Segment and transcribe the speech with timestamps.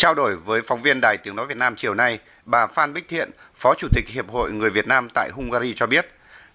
[0.00, 3.08] Trao đổi với phóng viên Đài Tiếng Nói Việt Nam chiều nay, bà Phan Bích
[3.08, 6.06] Thiện, Phó Chủ tịch Hiệp hội Người Việt Nam tại Hungary cho biết,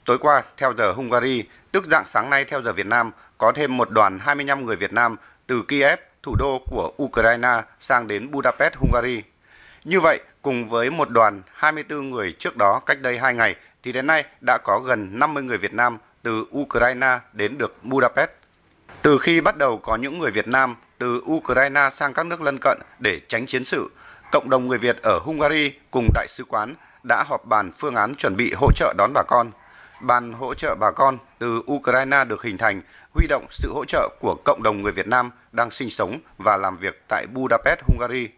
[0.06, 3.78] tối qua theo giờ Hungary, tức dạng sáng nay theo giờ Việt Nam, có thêm
[3.78, 5.16] một đoàn 25 người Việt Nam
[5.48, 9.24] từ Kiev, thủ đô của Ukraine, sang đến Budapest, Hungary.
[9.84, 13.92] Như vậy, cùng với một đoàn 24 người trước đó cách đây 2 ngày, thì
[13.92, 18.32] đến nay đã có gần 50 người Việt Nam từ Ukraine đến được Budapest.
[19.02, 22.58] Từ khi bắt đầu có những người Việt Nam từ Ukraine sang các nước lân
[22.62, 23.92] cận để tránh chiến sự,
[24.32, 28.16] cộng đồng người Việt ở Hungary cùng đại sứ quán đã họp bàn phương án
[28.16, 29.52] chuẩn bị hỗ trợ đón bà con.
[30.02, 32.82] Ban hỗ trợ bà con từ Ukraine được hình thành,
[33.14, 36.58] huy động sự hỗ trợ của cộng đồng người Việt Nam đang sinh sống và
[36.58, 38.30] làm việc tại Budapest, Hungary.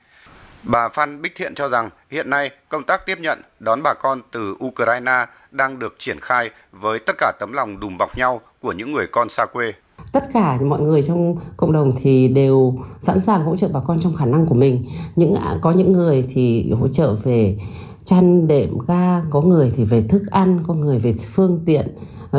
[0.63, 4.21] Bà Phan Bích Thiện cho rằng hiện nay công tác tiếp nhận đón bà con
[4.31, 8.71] từ Ukraine đang được triển khai với tất cả tấm lòng đùm bọc nhau của
[8.71, 9.73] những người con xa quê
[10.11, 13.99] tất cả mọi người trong cộng đồng thì đều sẵn sàng hỗ trợ bà con
[13.99, 14.85] trong khả năng của mình.
[15.15, 17.57] Những à, có những người thì hỗ trợ về
[18.05, 21.87] chăn đệm ga có người thì về thức ăn có người về phương tiện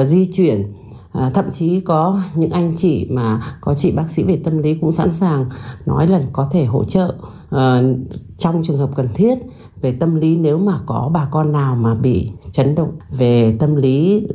[0.00, 0.72] uh, di chuyển.
[1.12, 4.74] À, thậm chí có những anh chị mà có chị bác sĩ về tâm lý
[4.74, 5.46] cũng sẵn sàng
[5.86, 7.14] nói là có thể hỗ trợ
[7.50, 7.94] ờ,
[8.38, 9.38] trong trường hợp cần thiết
[9.80, 13.76] về tâm lý nếu mà có bà con nào mà bị chấn động về tâm
[13.76, 14.26] lý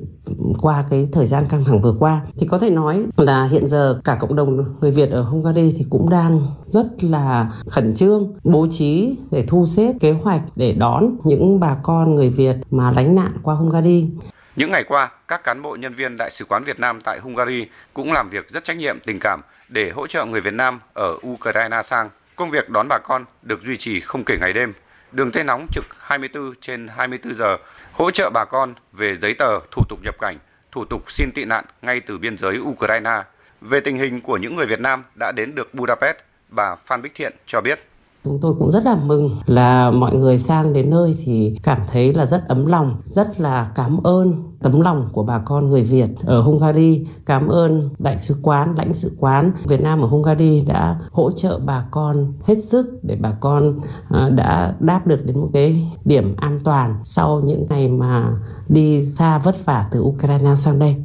[0.62, 4.00] qua cái thời gian căng thẳng vừa qua thì có thể nói là hiện giờ
[4.04, 8.68] cả cộng đồng người Việt ở Hungary thì cũng đang rất là khẩn trương bố
[8.72, 13.16] trí để thu xếp kế hoạch để đón những bà con người Việt mà lánh
[13.16, 14.10] nạn qua Hungary.
[14.56, 17.68] Những ngày qua, các cán bộ nhân viên Đại sứ quán Việt Nam tại Hungary
[17.94, 21.18] cũng làm việc rất trách nhiệm, tình cảm để hỗ trợ người Việt Nam ở
[21.28, 22.10] Ukraine sang.
[22.36, 24.74] Công việc đón bà con được duy trì không kể ngày đêm.
[25.14, 27.58] Đường dây nóng trực 24 trên 24 giờ,
[27.92, 30.38] hỗ trợ bà con về giấy tờ, thủ tục nhập cảnh,
[30.72, 33.24] thủ tục xin tị nạn ngay từ biên giới Ukraine.
[33.62, 36.18] Về tình hình của những người Việt Nam đã đến được Budapest,
[36.50, 37.80] bà Phan Bích Thiện cho biết.
[38.24, 42.14] Chúng tôi cũng rất là mừng là mọi người sang đến nơi thì cảm thấy
[42.14, 46.10] là rất ấm lòng, rất là cảm ơn tấm lòng của bà con người Việt
[46.26, 51.00] ở Hungary, cảm ơn đại sứ quán, lãnh sự quán Việt Nam ở Hungary đã
[51.12, 53.80] hỗ trợ bà con hết sức để bà con
[54.10, 59.06] à, đã đáp được đến một cái điểm an toàn sau những ngày mà đi
[59.06, 60.96] xa vất vả từ Ukraine sang đây.